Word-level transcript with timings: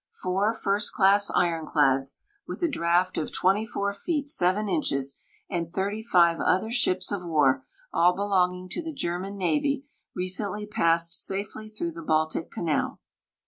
Four 0.23 0.51
first 0.51 0.93
class 0.93 1.29
ironclads, 1.29 2.15
with 2.47 2.63
a 2.63 2.67
draught 2.67 3.19
of 3.19 3.31
24 3.31 3.93
feet 3.93 4.29
7 4.29 4.67
inches, 4.67 5.19
and 5.47 5.69
thirty 5.69 6.01
five 6.01 6.39
other 6.39 6.71
ships 6.71 7.11
of 7.11 7.23
war, 7.23 7.63
all 7.93 8.15
belonging 8.15 8.67
to 8.69 8.81
the 8.81 8.93
German 8.95 9.37
navy, 9.37 9.85
recently 10.15 10.65
passed 10.65 11.23
safely 11.23 11.69
through 11.69 11.91
the 11.91 12.01
Baltic 12.01 12.49
canal. 12.49 12.99